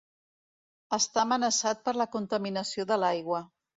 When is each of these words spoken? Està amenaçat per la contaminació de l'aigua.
Està 0.97 1.21
amenaçat 1.23 1.85
per 1.89 1.93
la 2.03 2.09
contaminació 2.17 2.87
de 2.93 2.99
l'aigua. 3.05 3.45